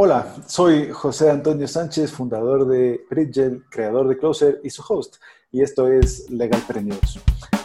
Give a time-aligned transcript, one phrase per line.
[0.00, 5.16] Hola, soy José Antonio Sánchez, fundador de Bridgel, creador de Closer y su host,
[5.50, 7.18] y esto es Legal Premios.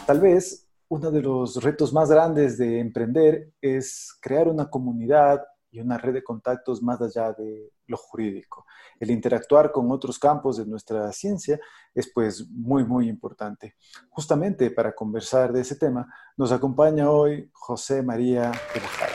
[0.04, 5.78] Tal vez uno de los retos más grandes de emprender es crear una comunidad y
[5.78, 8.66] una red de contactos más allá de lo jurídico.
[8.98, 11.60] El interactuar con otros campos de nuestra ciencia
[11.94, 13.76] es pues muy, muy importante.
[14.08, 19.14] Justamente para conversar de ese tema nos acompaña hoy José María de la Jara.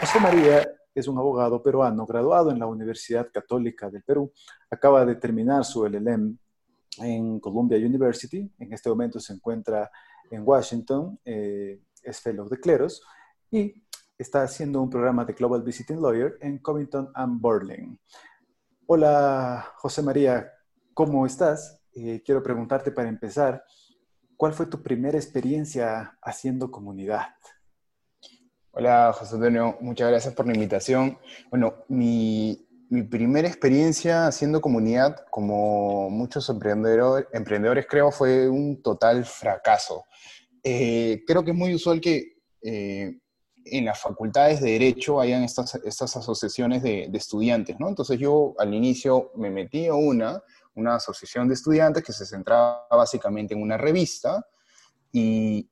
[0.00, 4.32] José María es un abogado peruano graduado en la Universidad Católica del Perú.
[4.70, 6.38] Acaba de terminar su LLM
[6.98, 8.50] en Columbia University.
[8.58, 9.90] En este momento se encuentra
[10.30, 13.02] en Washington, eh, es fellow de cleros
[13.50, 13.74] y
[14.16, 17.96] está haciendo un programa de Global Visiting Lawyer en Covington and Burling.
[18.86, 20.50] Hola, José María,
[20.94, 21.82] ¿cómo estás?
[21.94, 23.64] Eh, quiero preguntarte para empezar,
[24.36, 27.28] ¿cuál fue tu primera experiencia haciendo comunidad?
[28.72, 31.18] Hola, José Antonio, muchas gracias por la invitación.
[31.50, 32.68] Bueno, mi,
[33.10, 40.04] primera experiencia haciendo comunidad, como muchos emprendedores, emprendedores creo, fue un total fracaso.
[40.62, 43.18] Eh, creo que es muy usual que eh,
[43.64, 47.88] en las facultades de Derecho hayan estas, estas asociaciones de, de, estudiantes, ¿no?
[47.88, 50.40] Entonces yo al inicio me metí a una,
[50.76, 54.46] una asociación de estudiantes que se centraba básicamente en una revista
[55.10, 55.68] y,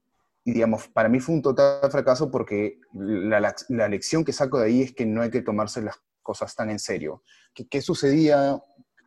[0.53, 4.83] digamos, para mí fue un total fracaso porque la, la, lección que saco de ahí
[4.83, 7.23] es que no hay que tomarse las cosas tan en serio.
[7.55, 8.61] ¿Qué, qué sucedía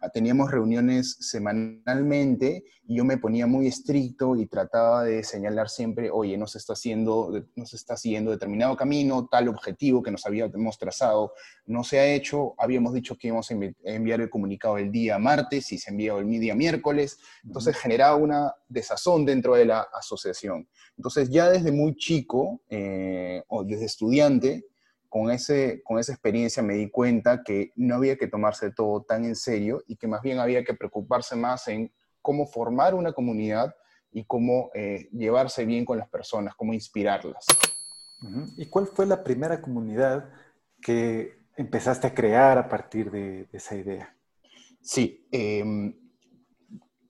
[0.09, 6.37] teníamos reuniones semanalmente y yo me ponía muy estricto y trataba de señalar siempre, oye,
[6.37, 11.33] no se está haciendo, está siguiendo determinado camino, tal objetivo que nos habíamos trazado
[11.65, 15.71] no se ha hecho, habíamos dicho que íbamos a enviar el comunicado el día martes
[15.71, 20.67] y se envió el día miércoles, entonces generaba una desazón dentro de la asociación.
[20.97, 24.65] Entonces ya desde muy chico, eh, o desde estudiante,
[25.11, 29.25] con, ese, con esa experiencia me di cuenta que no había que tomarse todo tan
[29.25, 31.91] en serio y que más bien había que preocuparse más en
[32.21, 33.75] cómo formar una comunidad
[34.13, 37.45] y cómo eh, llevarse bien con las personas, cómo inspirarlas.
[38.55, 40.29] ¿Y cuál fue la primera comunidad
[40.81, 44.15] que empezaste a crear a partir de, esa idea?
[44.81, 45.93] Sí, em,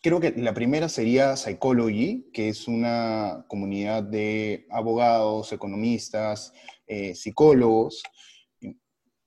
[0.01, 6.53] creo que la primera sería Psychology, que es una comunidad de abogados, economistas,
[6.87, 8.03] eh, psicólogos,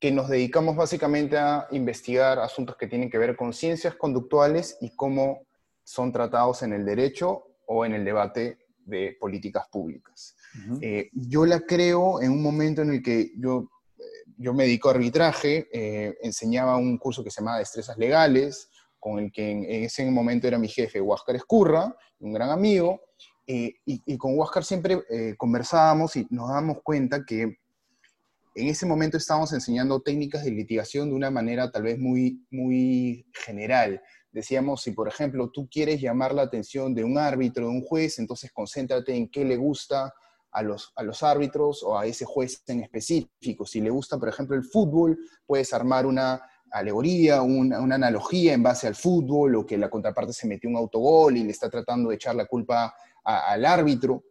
[0.00, 4.94] que nos dedicamos básicamente a investigar asuntos que tienen que ver con ciencias conductuales y
[4.94, 5.46] cómo
[5.82, 10.36] son tratados en el derecho o en el debate de políticas públicas.
[10.82, 14.02] Eh, yo la creo en un momento en el que yo, eh,
[14.36, 15.68] yo me dedico a arbitraje,
[16.22, 18.68] enseñaba un curso que se llamaba Destrezas Legales,
[19.04, 23.02] con el que en, ese momento era mi jefe, Huáscar Escurra, un gran amigo,
[23.46, 25.02] y, y, con Huáscar siempre
[25.36, 27.58] conversábamos y nos dábamos cuenta que
[28.54, 33.26] en ese momento estábamos enseñando técnicas de litigación de una manera tal vez muy, muy
[33.34, 34.00] general.
[34.32, 38.18] Decíamos, si por ejemplo tú quieres llamar la atención de un árbitro, de un juez,
[38.18, 40.14] entonces concéntrate en qué le gusta
[40.50, 43.66] a los, a los árbitros o a ese juez en específico.
[43.66, 46.40] Si le gusta, por ejemplo, el fútbol, puedes armar una
[46.74, 51.36] alegoría, una, analogía en base al fútbol, o que la contraparte se metió un autogol
[51.36, 54.22] y le está tratando de echar la culpa al árbitro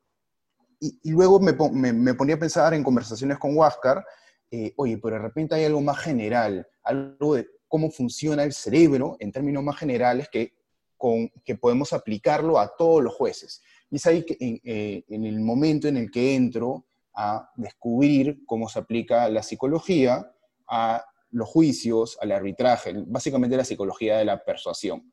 [1.03, 4.05] y, luego me, ponía a pensar en conversaciones con Huáscar,
[4.51, 9.15] eh, oye, pero de repente hay algo más general, algo de cómo funciona el cerebro
[9.19, 10.53] en términos más generales que,
[10.97, 13.61] con, que podemos aplicarlo a todos los jueces.
[13.89, 18.67] Y es ahí que eh, en el momento en el que entro a descubrir cómo
[18.67, 20.29] se aplica la psicología
[20.67, 25.11] a los juicios, al arbitraje, básicamente la psicología de la persuasión.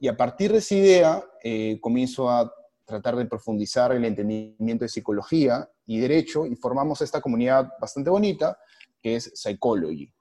[0.00, 2.52] Y a partir de esa idea eh, comienzo a
[2.84, 8.58] tratar de profundizar el entendimiento de psicología y derecho y formamos esta comunidad bastante bonita
[9.00, 10.12] que es Psychology,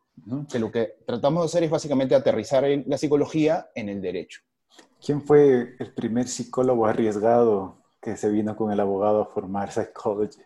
[0.50, 4.42] que lo que tratamos de hacer es básicamente aterrizar la psicología en el derecho.
[5.04, 10.40] ¿Quién fue el primer psicólogo arriesgado que se vino con el abogado a formar Psychology?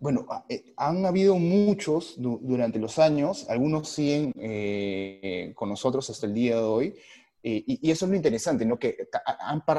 [0.00, 6.32] Bueno, eh, han habido muchos durante los años, algunos siguen eh, con nosotros hasta el
[6.32, 6.94] día de hoy,
[7.42, 8.78] eh, y, eso es lo interesante, ¿no?
[8.78, 8.96] Que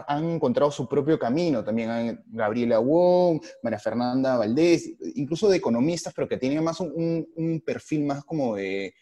[0.07, 1.63] han, encontrado su propio camino.
[1.63, 8.06] También Gabriela Wong, María Fernanda Valdés, incluso de economistas, pero que tienen más un, perfil
[8.06, 8.94] más como de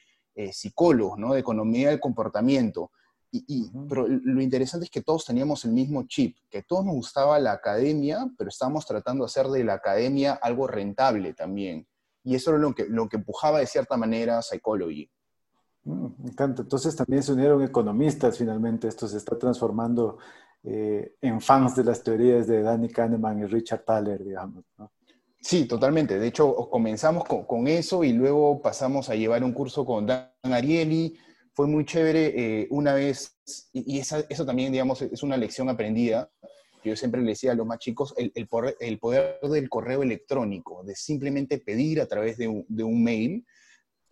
[0.53, 1.33] psicólogos, ¿no?
[1.33, 2.91] De economía del comportamiento.
[3.31, 7.37] Y, Pero lo interesante es que todos teníamos el mismo chip, que todos nos gustaba
[7.39, 11.87] la academia, pero estábamos tratando de hacer de la academia algo rentable también.
[12.23, 15.09] Y eso era lo que, lo que empujaba de cierta manera Psychology.
[15.83, 16.61] Mm, me encanta.
[16.63, 18.87] Entonces también se unieron economistas finalmente.
[18.87, 20.17] Esto se está transformando
[20.63, 24.65] eh, en fans de las teorías de Danny Kahneman y Richard Thaler, digamos.
[25.41, 26.19] Sí, totalmente.
[26.19, 31.17] De hecho, comenzamos con, eso y luego pasamos a llevar un curso con Dan Ariely.
[31.59, 33.35] Fue muy chévere eh, una vez,
[33.73, 36.31] y, eso también, digamos, es una lección aprendida.
[36.85, 38.77] Yo siempre le decía a los más chicos el, el, poder,
[39.41, 43.45] del correo electrónico, de simplemente pedir a través de un, mail.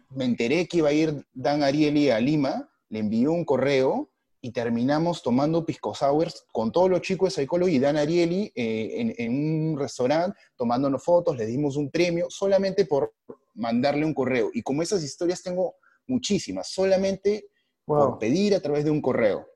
[0.10, 4.10] Me enteré que iba a ir Dan Ariely a Lima, le envió un correo
[4.42, 9.16] y terminamos tomando pisco sours con todos los chicos de Psychology y Dan Ariely eh,
[9.20, 13.14] en, un restaurante, tomándonos fotos, le dimos un premio solamente por
[13.54, 14.50] mandarle un correo.
[14.54, 15.76] Y como esas historias tengo
[16.08, 17.50] muchísimas, solamente
[17.86, 19.48] por pedir a través de un correo.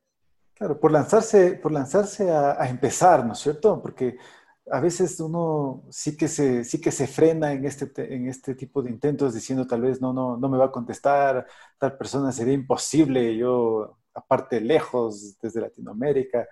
[0.53, 3.81] Claro, por lanzarse, por lanzarse a, empezar, ¿no es cierto?
[3.81, 4.17] Porque
[4.69, 8.81] a veces uno sí que se, sí que se frena en este, en este tipo
[8.81, 11.45] de intentos diciendo tal vez no, no, no me va a contestar,
[11.77, 16.47] tal persona sería imposible, yo aparte lejos, desde Latinoamérica,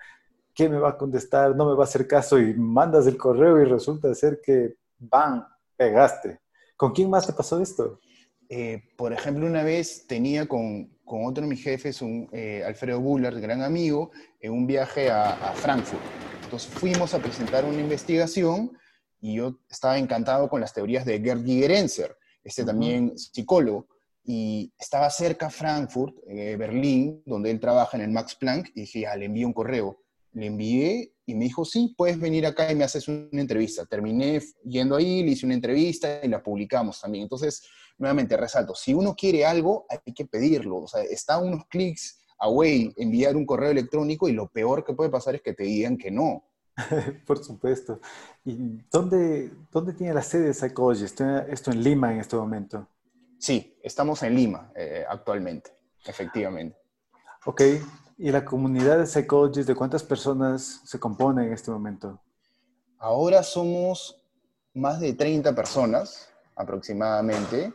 [0.53, 1.55] ¿qué me va a contestar?
[1.55, 5.45] No me va a hacer caso y mandas el correo y resulta ser que, ¡bam!,
[5.77, 6.41] pegaste.
[6.75, 7.99] ¿Con quién más te pasó esto?
[8.49, 13.39] Eh, por ejemplo, una vez tenía con, otro de mis jefes, un, eh, Alfredo Bullard,
[13.39, 16.01] gran amigo, en un viaje a, Frankfurt.
[16.43, 18.71] Entonces fuimos a presentar una investigación
[19.21, 23.87] y yo estaba encantado con las teorías de Gerd Gigerenzer, este también psicólogo
[24.23, 29.01] y estaba cerca Frankfurt, eh, Berlín, donde él trabaja en el Max Planck, y dije,
[29.01, 30.03] ya, le envío un correo.
[30.33, 33.85] Le envié y me dijo, sí, puedes venir acá y me haces una entrevista.
[33.87, 37.23] Terminé yendo ahí, le hice una entrevista y la publicamos también.
[37.23, 37.63] Entonces,
[37.99, 40.77] nuevamente resalto, si uno quiere algo, hay que pedirlo.
[40.77, 45.09] O sea, está unos clics away enviar un correo electrónico y lo peor que puede
[45.09, 46.43] pasar es que te digan que no.
[47.27, 47.99] Por supuesto.
[48.45, 51.03] ¿Y dónde, dónde tiene la sede de Psychology?
[51.03, 52.87] Esto en Lima en este momento.
[53.37, 55.71] Sí, estamos en Lima eh, actualmente,
[56.05, 56.77] efectivamente.
[57.45, 57.61] Ok,
[58.17, 62.21] ¿y la comunidad de psychologists de cuántas personas se compone en este momento?
[62.97, 64.21] Ahora somos
[64.73, 67.71] más de 30 personas aproximadamente.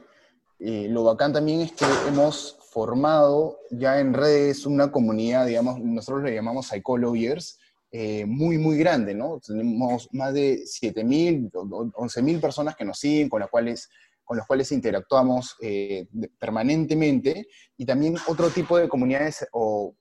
[0.66, 6.24] Y lo bacán también es que hemos formado ya en redes una comunidad, digamos, nosotros
[6.24, 7.58] le llamamos Psychologiers,
[7.90, 9.38] eh, muy, muy grande, ¿no?
[9.46, 13.90] Tenemos más de 7.000, 11.000 personas que nos siguen, con las cuales
[14.24, 16.06] con cuales interactuamos eh,
[16.38, 17.46] permanentemente,
[17.76, 19.94] y también otro tipo de comunidades o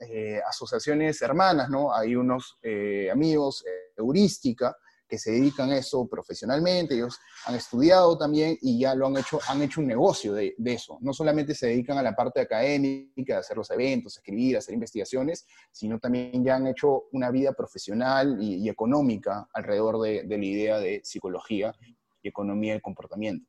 [0.00, 1.94] eh, asociaciones hermanas, ¿no?
[1.94, 3.64] Hay unos eh, amigos,
[3.96, 4.76] Heurística,
[5.08, 9.38] que se dedican a eso profesionalmente, ellos han estudiado también y ya lo han hecho,
[9.48, 10.98] han hecho un negocio de, eso.
[11.00, 15.46] No solamente se dedican a la parte académica, a hacer los eventos, escribir, hacer investigaciones,
[15.72, 20.78] sino también ya han hecho una vida profesional y, económica alrededor de, de la idea
[20.78, 21.74] de psicología
[22.22, 23.48] y economía del comportamiento.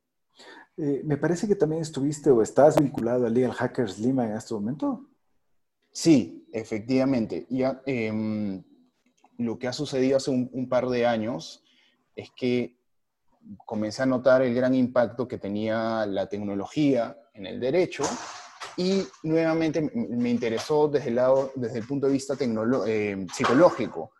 [0.76, 4.54] Eh, me parece que también estuviste o estás vinculado a Legal Hackers Lima en este
[4.54, 5.06] momento.
[5.92, 7.46] Sí, efectivamente.
[7.50, 8.62] Ya, em,
[9.40, 11.62] lo que ha sucedido hace un, par de años
[12.14, 12.76] es que
[13.66, 18.04] comencé a notar el gran impacto que tenía la tecnología en el derecho
[18.76, 22.36] y nuevamente me interesó desde el, lado, desde el punto de vista
[22.86, 24.12] eh, psicológico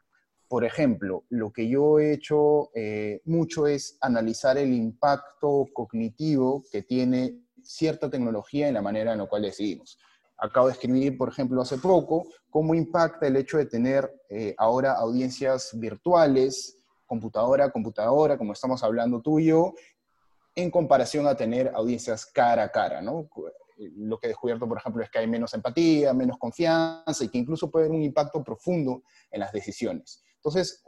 [0.51, 6.83] por ejemplo, lo que yo he hecho eh, mucho es analizar el impacto cognitivo que
[6.83, 9.97] tiene cierta tecnología en la manera en la cual decidimos.
[10.41, 14.93] Acabo de escribir, por ejemplo, hace poco, cómo impacta el hecho de tener eh, ahora
[14.93, 19.75] audiencias virtuales, computadora a computadora, como estamos hablando tú y yo,
[20.55, 23.29] en comparación a tener audiencias cara a cara, ¿no?
[23.97, 27.39] Lo que he descubierto, por ejemplo, es que hay menos empatía, menos confianza y que
[27.39, 30.23] incluso puede haber un impacto profundo en las decisiones.
[30.37, 30.83] Entonces,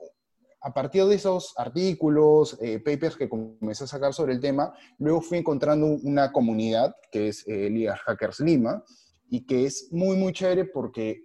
[0.61, 5.21] a partir de esos artículos, eh, papers que comencé a sacar sobre el tema, luego
[5.21, 8.85] fui encontrando una comunidad que es eh, Liga Hackers Lima
[9.33, 11.25] y que es muy, muy chévere porque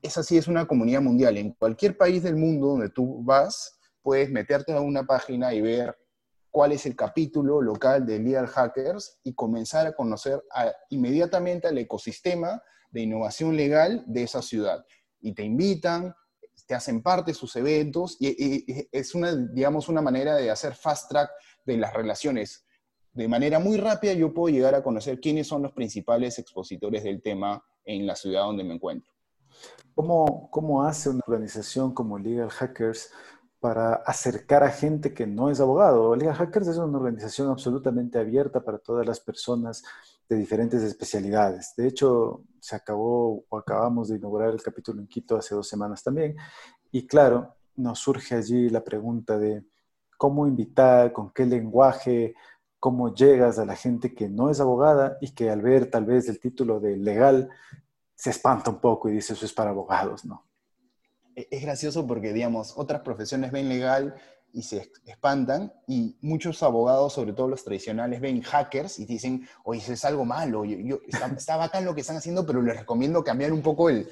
[0.00, 1.36] esa sí es una comunidad mundial.
[1.36, 5.94] En cualquier país del mundo donde tú vas, puedes meterte a una página y ver
[6.50, 10.42] cuál es el capítulo local de Legal Hackers y comenzar a conocer
[10.88, 14.82] inmediatamente al ecosistema de innovación legal de esa ciudad.
[15.20, 16.14] Y te invitan,
[16.66, 21.10] te hacen parte de sus eventos y, es una, digamos, una manera de hacer fast
[21.10, 21.30] track
[21.66, 22.64] de las relaciones.
[23.12, 27.20] De manera muy rápida yo puedo llegar a conocer quiénes son los principales expositores del
[27.20, 29.12] tema en la ciudad donde me encuentro.
[29.94, 33.10] ¿Cómo, cómo hace una organización como Legal Hackers
[33.60, 36.16] para acercar a gente que no es abogado?
[36.16, 39.82] Legal Hackers es una organización absolutamente abierta para todas las personas
[40.28, 41.74] de diferentes especialidades.
[41.76, 46.02] De hecho, se acabó o acabamos de inaugurar el capítulo en Quito hace dos semanas
[46.02, 46.36] también.
[46.90, 49.64] Y claro, nos surge allí la pregunta de
[50.16, 52.34] cómo invitar, con qué lenguaje,
[52.82, 56.28] cómo llegas a la gente que no es abogada y que al ver tal vez
[56.28, 57.48] el título de legal
[58.16, 60.44] se espanta un poco y dice eso es para abogados, ¿no?
[61.36, 64.16] E-, es gracioso porque, digamos, otras profesiones ven legal
[64.52, 69.80] y se espantan y muchos abogados, sobre todo los tradicionales, ven hackers y dicen, oye,
[69.80, 73.22] eso es algo malo, yo, está, está, bacán lo que están haciendo, pero les recomiendo
[73.22, 74.08] cambiar un poco el,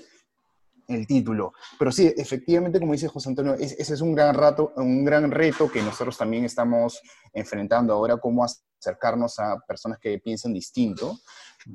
[0.94, 1.52] el título.
[1.78, 5.70] Pero sí, efectivamente, como dice José Antonio, ese es un gran, rato, un gran reto
[5.70, 7.00] que nosotros también estamos
[7.32, 11.18] enfrentando ahora, cómo acercarnos a personas que piensan distinto.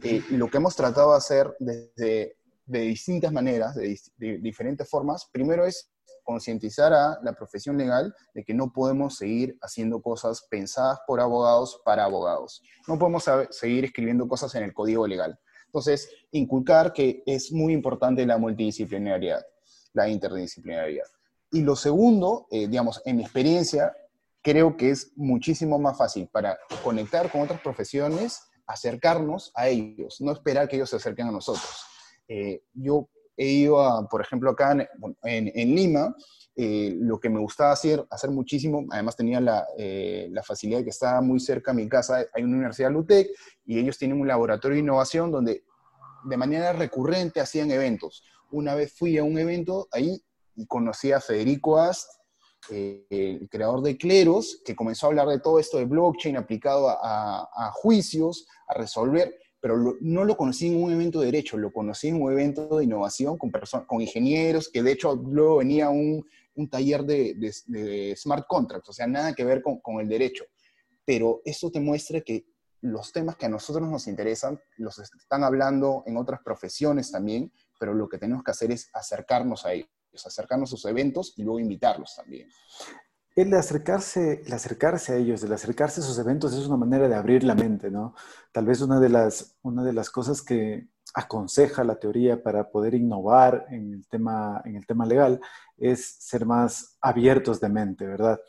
[0.03, 4.89] Eh, y lo que hemos tratado de hacer desde, de distintas maneras, de, de diferentes
[4.89, 5.91] formas, primero es
[6.23, 11.79] concientizar a la profesión legal de que no podemos seguir haciendo cosas pensadas por abogados
[11.85, 12.61] para abogados.
[12.87, 15.39] No podemos seguir escribiendo cosas en el código legal.
[15.75, 19.45] Entonces, inculcar que es muy importante la multidisciplinariedad,
[19.91, 21.07] la interdisciplinariedad.
[21.51, 23.93] Y lo segundo, eh, digamos, en mi experiencia,
[24.41, 30.31] creo que es muchísimo más fácil para conectar con otras profesiones, acercarnos a ellos, no
[30.31, 31.83] esperar que ellos se acerquen a nosotros.
[32.29, 34.75] Eh, yo he ido, a, por ejemplo, acá
[35.23, 36.15] en, Lima,
[36.55, 40.85] eh, lo que me gustaba hacer, hacer muchísimo, además tenía la, eh, la, facilidad de
[40.85, 43.29] que estaba muy cerca de mi casa, hay una universidad LUTEC
[43.65, 45.63] y ellos tienen un laboratorio de innovación donde
[46.23, 48.23] de manera recurrente hacían eventos.
[48.51, 50.21] Una vez fui a un evento ahí
[50.55, 52.09] y conocí a Federico Ast,
[52.71, 56.89] eh, el creador de Cleros, que comenzó a hablar de todo esto de blockchain aplicado
[56.89, 59.35] a, a juicios, a resolver
[59.65, 62.83] pero no lo conocí en un evento de derecho, lo conocí en un evento de
[62.83, 63.49] innovación con,
[63.87, 67.33] con ingenieros, que de hecho luego venía un, un taller de,
[67.65, 70.45] de, smart contracts, o sea, nada que ver con, con el derecho.
[71.03, 72.45] Pero eso te muestra que
[72.81, 77.95] los temas que a nosotros nos interesan los están hablando en otras profesiones también, pero
[77.95, 81.59] lo que tenemos que hacer es acercarnos a ellos, acercarnos a sus eventos y luego
[81.59, 82.47] invitarlos también
[83.35, 87.15] el acercarse, el acercarse a ellos, el acercarse a esos eventos es una manera de
[87.15, 88.15] abrir la mente, ¿no?
[88.51, 92.95] Tal vez una de las, una de las cosas que aconseja la teoría para poder
[92.95, 95.41] innovar en el tema, en el tema legal
[95.77, 98.39] es ser más abiertos de mente, ¿verdad?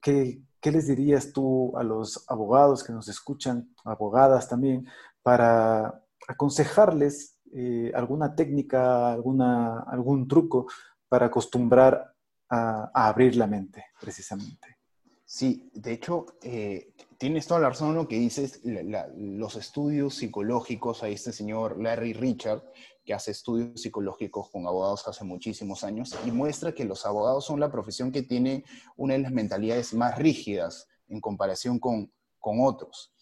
[0.00, 4.86] ¿Qué, qué les dirías tú a los abogados que nos escuchan, abogadas también,
[5.22, 10.66] para aconsejarles eh, alguna técnica, alguna, algún truco
[11.08, 12.15] para acostumbrar
[12.48, 14.76] a, abrir la mente, precisamente.
[15.24, 21.02] Sí, de hecho, eh, tienes toda la razón en lo que dices, los estudios psicológicos,
[21.02, 22.62] a este señor Larry Richard,
[23.04, 27.58] que hace estudios psicológicos con abogados hace muchísimos años, y muestra que los abogados son
[27.58, 28.64] la profesión que tiene
[28.96, 33.12] una de las mentalidades más rígidas en comparación con, con otros.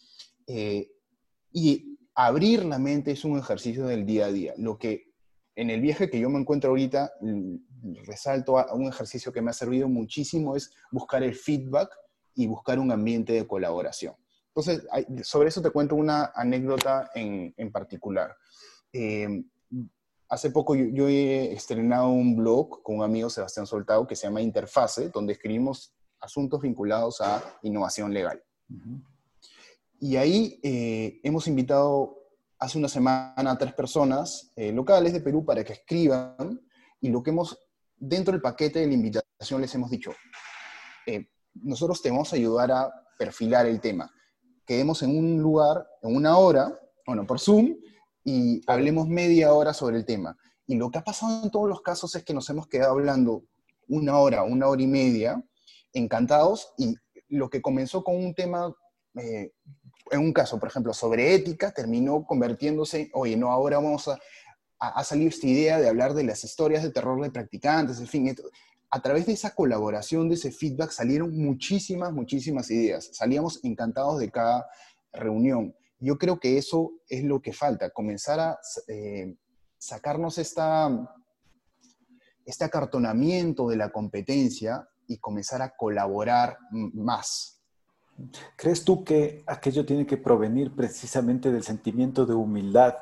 [0.47, 0.90] Eh,
[1.52, 4.54] y abrir la mente es un ejercicio del día a día.
[4.57, 5.14] Lo que
[5.57, 7.12] en el viaje que yo me encuentro ahorita,
[8.05, 11.91] resalto a un ejercicio que me ha servido muchísimo, es buscar el feedback
[12.35, 14.14] y buscar un ambiente de colaboración.
[14.49, 14.87] Entonces,
[15.23, 18.37] sobre eso te cuento una anécdota en, en particular.
[18.93, 19.45] Eh,
[20.29, 24.43] hace poco yo, he estrenado un blog con un amigo, Sebastián Soltado, que se llama
[24.43, 28.43] Interfase, donde escribimos asuntos vinculados a innovación legal.
[30.00, 32.19] Y ahí eh, hemos invitado
[32.59, 36.61] hace una semana a tres personas eh, locales de Perú para que escriban
[37.00, 37.63] y lo que hemos
[38.08, 40.12] dentro del paquete de la invitación les hemos dicho,
[41.06, 44.12] eh, nosotros te vamos a ayudar a perfilar el tema.
[44.66, 47.76] Quedemos en un lugar, en una hora, bueno, por Zoom,
[48.25, 50.37] y hablemos media hora sobre el tema.
[50.66, 53.44] Y lo que ha pasado en todos los casos es que nos hemos quedado hablando
[53.88, 55.42] una hora, una hora y media,
[55.92, 56.94] encantados, y
[57.28, 58.75] lo que comenzó con un tema,
[59.16, 59.52] eh,
[60.11, 64.18] en un caso, por ejemplo, sobre ética, terminó convirtiéndose, oye, no, ahora vamos a
[64.78, 68.35] ha, salido esta idea de hablar de las historias de terror de practicantes, en fin,
[68.90, 73.11] a través de esa colaboración, de ese feedback, salieron muchísimas, muchísimas ideas.
[73.12, 74.66] Salíamos encantados de cada
[75.12, 75.75] reunión.
[75.99, 79.35] Yo creo que eso es lo que falta, comenzar a eh,
[79.78, 80.90] sacarnos esta,
[82.45, 87.61] este acartonamiento de la competencia y comenzar a colaborar más.
[88.57, 92.95] ¿Crees tú que aquello tiene que provenir precisamente del sentimiento de humildad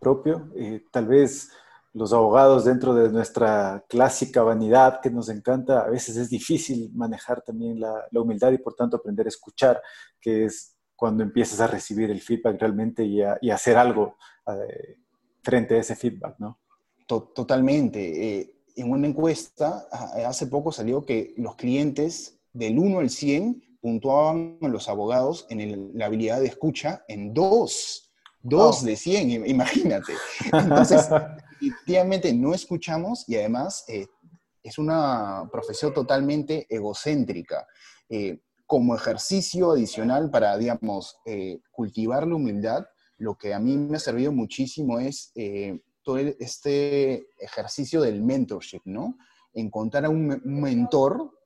[0.00, 0.50] propio.
[0.56, 1.50] Eh, tal vez
[1.92, 7.42] los abogados dentro de nuestra clásica vanidad que nos encanta, a veces es difícil manejar
[7.42, 9.80] también la, humildad y por tanto aprender a escuchar,
[10.20, 14.16] que es cuando empiezas a recibir el feedback realmente y a, hacer algo
[14.46, 14.96] eh,
[15.42, 16.58] frente a ese feedback, ¿no?
[17.06, 18.38] Totalmente.
[18.40, 19.88] Eh, en una encuesta
[20.24, 25.98] hace poco salió que los clientes del 1 al 100 puntuaban a los abogados en
[25.98, 27.34] la habilidad de escucha en
[28.42, 28.84] dos.
[28.84, 30.14] De 100, imagínate.
[30.52, 31.08] Entonces,
[31.60, 34.06] definitivamente no escuchamos y además eh,
[34.62, 37.66] es una profesión totalmente egocéntrica.
[38.08, 42.86] Eh, como ejercicio adicional para, digamos, eh, cultivar la humildad,
[43.18, 45.32] lo que a mí me ha servido muchísimo es
[46.02, 49.18] todo este ejercicio del mentorship, ¿no?
[49.52, 51.36] Encontrar a un, mentor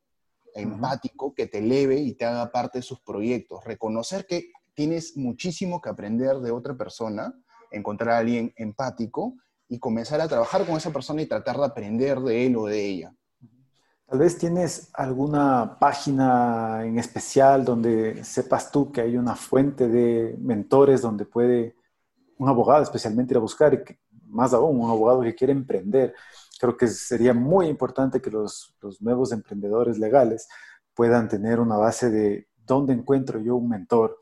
[0.53, 3.65] empático que te eleve y te haga parte de sus proyectos.
[3.65, 7.33] Reconocer que tienes muchísimo que aprender de otra persona,
[7.71, 9.35] encontrar a alguien empático
[9.67, 12.85] y comenzar a trabajar con esa persona y tratar de aprender de él o de
[12.85, 13.15] ella.
[14.05, 20.35] Tal vez tienes alguna página en especial donde sepas tú que hay una fuente de
[20.39, 21.75] mentores donde puede
[22.37, 23.83] un abogado especialmente ir a buscar,
[24.27, 26.13] más aún un abogado que quiere emprender.
[26.59, 30.47] Creo que sería muy importante que los nuevos emprendedores legales
[30.93, 34.19] puedan tener una base de dónde encuentro yo un mentor,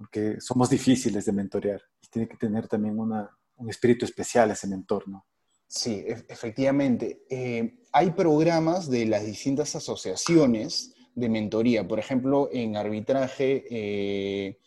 [0.00, 4.66] porque somos difíciles de mentorear y tiene que tener también una, un espíritu especial ese
[4.66, 5.26] mentor, ¿no?
[5.66, 7.26] Sí, efectivamente.
[7.28, 11.86] Eh, hay programas de las distintas asociaciones de mentoría.
[11.86, 14.58] Por ejemplo, en arbitraje, eh,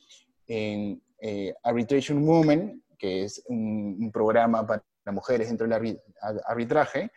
[0.45, 5.99] en eh, Arbitration Women, que es un, programa para mujeres dentro del
[6.45, 7.09] arbitraje,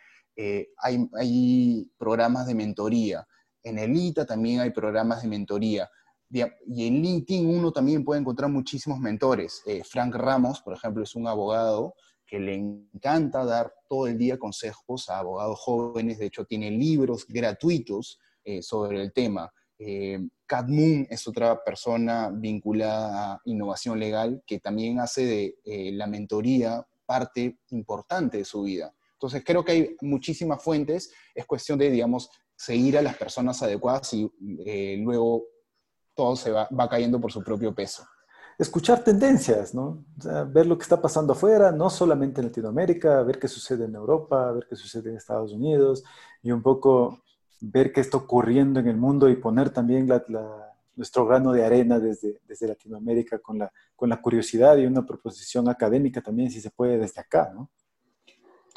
[0.81, 3.27] hay, hay, programas de mentoría.
[3.61, 5.87] En el ITA también hay programas de mentoría.
[6.29, 9.63] Y en LinkedIn uno también puede encontrar muchísimos mentores.
[9.85, 11.93] Frank Ramos, por ejemplo, es un abogado
[12.27, 17.25] que le encanta dar todo el día consejos a abogados jóvenes, de hecho tiene libros
[17.27, 19.51] gratuitos eh, sobre el tema.
[19.79, 25.91] Eh, Kat Moon es otra persona vinculada a innovación legal que también hace de eh,
[25.93, 28.93] la mentoría parte importante de su vida.
[29.13, 34.13] Entonces creo que hay muchísimas fuentes, es cuestión de, digamos, seguir a las personas adecuadas
[34.13, 34.29] y
[34.65, 35.45] eh, luego
[36.17, 38.03] todo se va, cayendo por su propio peso
[38.59, 40.03] escuchar tendencias, ¿no?
[40.47, 44.51] ver lo que está pasando afuera, no solamente en Latinoamérica, ver qué sucede en Europa,
[44.51, 46.03] ver qué sucede en Estados Unidos
[46.41, 47.21] y un poco
[47.61, 50.07] ver qué está ocurriendo en el mundo y poner también
[50.95, 55.69] nuestro grano de arena desde, desde Latinoamérica con la, con la curiosidad y una proposición
[55.69, 57.69] académica también, si se puede, desde acá, ¿no?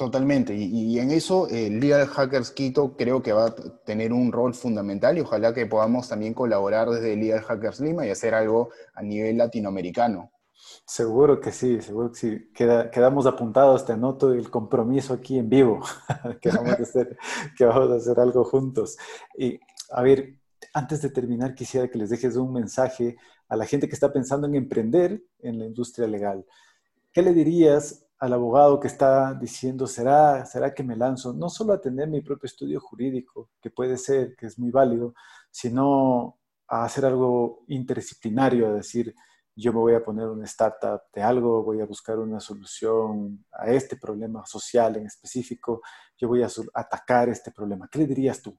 [0.00, 3.54] Totalmente, y, en eso el Legal Hackers Quito creo que va a
[3.85, 8.09] tener un rol fundamental y ojalá que podamos también colaborar desde Legal Hackers Lima y
[8.11, 10.33] hacer algo a nivel latinoamericano.
[10.87, 12.51] Seguro que sí, seguro que sí.
[12.55, 15.83] quedamos apuntados, te anoto el compromiso aquí en vivo,
[16.40, 17.18] que, vamos a hacer,
[17.55, 18.96] que vamos a hacer algo juntos.
[19.37, 20.38] Y a ver,
[20.72, 23.18] antes de terminar, quisiera que les dejes un mensaje
[23.51, 26.46] a la gente que está pensando en emprender en la industria legal.
[27.12, 31.33] ¿Qué le dirías al abogado que está diciendo, ¿será, ¿será que me lanzo?
[31.33, 35.14] No solo a tener mi propio estudio jurídico, que puede ser, que es muy válido,
[35.50, 39.14] sino a hacer algo interdisciplinario, a decir,
[39.56, 43.70] yo me voy a poner una startup de algo, voy a buscar una solución a
[43.70, 45.80] este problema social en específico,
[46.18, 47.88] yo voy a atacar este problema.
[47.90, 48.54] ¿Qué le dirías tú?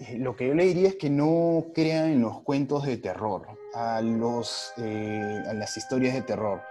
[0.00, 3.46] Eh, lo que yo le diría es que no crean en los cuentos de terror,
[3.74, 6.62] a, los, eh, a las historias de terror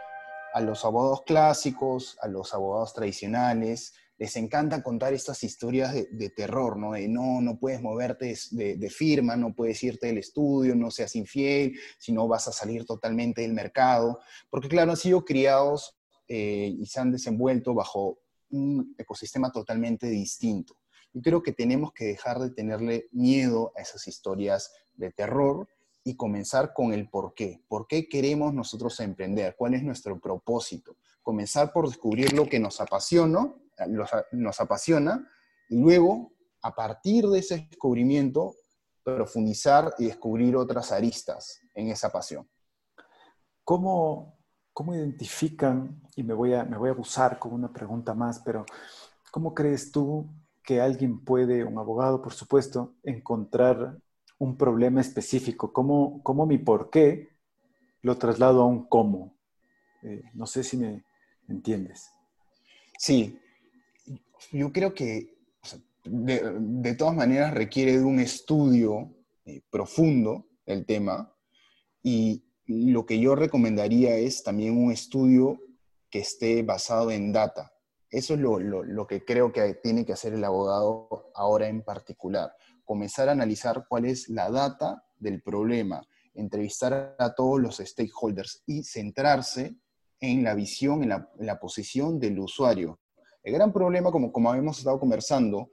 [0.55, 6.77] a los abogados clásicos, a los abogados tradicionales, les encanta contar estas historias de, terror,
[6.77, 6.93] ¿no?
[6.93, 11.77] De no, no puedes moverte de, firma, no puedes irte del estudio, no seas infiel,
[11.97, 14.21] si no vas a salir totalmente del mercado.
[14.49, 15.97] Porque claro, han sido criados
[16.29, 20.77] eh, y se han desenvuelto bajo un ecosistema totalmente distinto.
[21.11, 25.67] Y creo que tenemos que dejar de tenerle miedo a esas historias de terror
[26.07, 27.63] y comenzar con el por qué.
[27.67, 29.55] ¿Por qué queremos nosotros emprender?
[29.57, 30.95] ¿Cuál es nuestro propósito?
[31.23, 33.51] Comenzar por descubrir lo que nos apasiona,
[34.31, 35.27] nos apasiona
[35.67, 38.55] y luego, a partir de ese descubrimiento,
[39.03, 42.47] profundizar y descubrir otras aristas en esa pasión.
[43.63, 44.37] ¿Cómo,
[44.73, 48.63] cómo identifican, y me voy, a, me voy a abusar con una pregunta más, pero
[49.31, 50.29] ¿cómo crees tú
[50.63, 53.97] que alguien puede, un abogado por supuesto, encontrar
[54.37, 57.29] un problema específico, cómo, cómo mi por qué
[58.01, 59.37] lo traslado a un cómo.
[60.03, 61.03] Eh, no sé si me
[61.47, 62.09] entiendes.
[62.97, 63.39] Sí,
[64.51, 65.35] yo creo que
[66.03, 69.11] de, todas maneras requiere de un estudio
[69.45, 71.33] eh, profundo del tema
[72.03, 75.59] y lo que yo recomendaría es también un estudio
[76.09, 77.71] que esté basado en data.
[78.09, 82.51] Eso es lo, lo que creo que tiene que hacer el abogado ahora en particular
[82.85, 86.01] comenzar a analizar cuál es la data del problema,
[86.33, 89.75] entrevistar a todos los stakeholders y centrarse
[90.19, 92.99] en la visión, en la, posición del usuario.
[93.43, 95.69] El gran problema, como, como hemos estado conversando,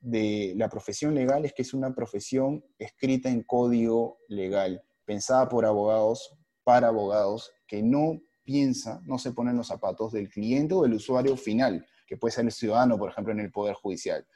[0.00, 5.66] de la profesión legal es que es una profesión escrita en código legal, pensada por
[5.66, 6.34] abogados,
[6.64, 10.94] para abogados, que no piensa, no se pone en los zapatos del cliente o del
[10.94, 14.26] usuario final, que puede ser el ciudadano, por ejemplo, en el Poder Judicial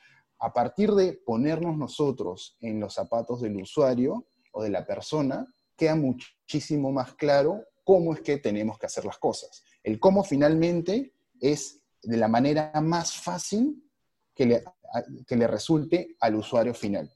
[0.45, 5.97] a partir de ponernos nosotros en los zapatos del usuario o de la persona, queda
[5.97, 9.65] muchísimo más claro cómo es que tenemos que hacer las cosas.
[9.83, 13.83] El cómo finalmente es de la manera más fácil
[14.35, 17.11] que le, resulte al usuario final.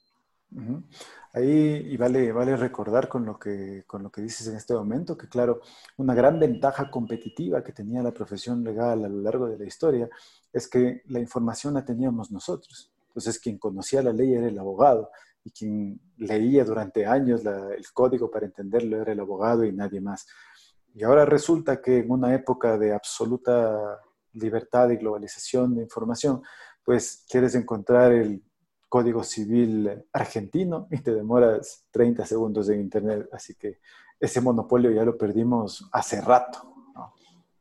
[1.35, 5.19] Ahí y vale, vale recordar con lo, que, con lo que dices en este momento,
[5.19, 5.61] que claro,
[5.99, 10.09] una gran ventaja competitiva que tenía la profesión legal a lo largo de la historia
[10.51, 12.91] es que la información la teníamos nosotros.
[13.19, 15.11] Entonces, quien conocía la ley era el abogado
[15.43, 20.25] y quien leía durante años el código para entenderlo era el abogado y nadie más.
[20.95, 23.99] Y ahora resulta que en una época de absoluta
[24.35, 26.43] libertad y globalización de información,
[26.85, 28.41] pues quieres encontrar el
[28.89, 33.29] código civil argentino y te demoras 30 segundos en internet.
[33.33, 33.81] Así que
[34.21, 36.78] ese monopolio ya lo perdimos hace rato.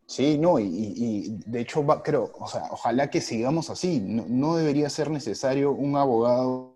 [0.07, 3.99] Sí, no, y, de hecho creo, o sea, ojalá que sigamos así.
[3.99, 6.73] No, debería ser necesario un abogado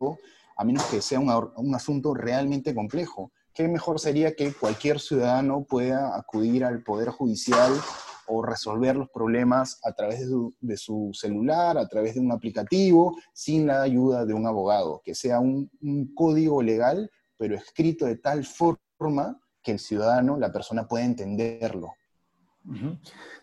[0.58, 3.32] a menos que sea un, un asunto realmente complejo.
[3.54, 7.74] ¿Qué mejor sería que cualquier ciudadano pueda acudir al Poder Judicial
[8.32, 10.22] o resolver los problemas a través
[10.60, 15.15] de su, celular, a través de un aplicativo, sin la ayuda de un abogado, que
[15.15, 15.70] sea un,
[16.15, 21.94] código legal, pero escrito de tal forma que el ciudadano, la persona pueda entenderlo.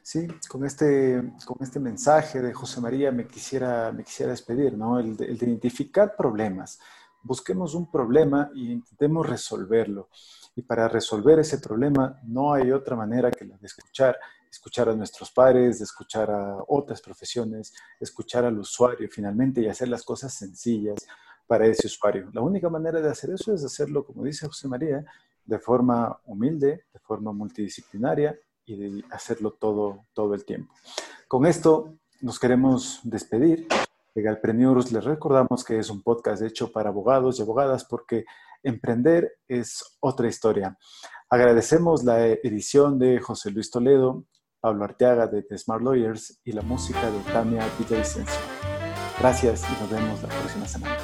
[0.03, 4.99] Sí, con este, con este mensaje de José María me quisiera, me quisiera despedir, ¿no?
[4.99, 6.79] El de, identificar problemas.
[7.23, 10.09] Busquemos un problema y intentemos resolverlo.
[10.55, 14.17] Y para resolver ese problema no hay otra manera que la de escuchar
[14.51, 20.03] escuchar a nuestros padres, escuchar a otras profesiones, escuchar al usuario finalmente y hacer las
[20.03, 21.07] cosas sencillas
[21.47, 22.31] para ese usuario.
[22.33, 25.05] La única manera de hacer eso es hacerlo, como dice José María,
[25.45, 30.75] de forma humilde, de forma multidisciplinaria y de hacerlo todo, todo el tiempo.
[31.27, 33.67] Con esto nos queremos despedir.
[34.15, 38.25] Legal Premiurus les recordamos que es un podcast hecho para abogados y abogadas porque
[38.63, 40.77] emprender es otra historia.
[41.31, 44.25] Agradecemos la edición de José Luis Toledo,
[44.61, 48.41] Pablo Arteaga de The Smart Lawyers y la música de Tamia Villavicencio.
[49.19, 50.97] Gracias y nos vemos la próxima semana.